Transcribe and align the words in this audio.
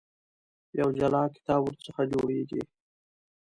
یو 0.79 0.89
جلا 0.99 1.23
کتاب 1.35 1.61
ورڅخه 1.63 2.03
جوړېږي. 2.11 2.61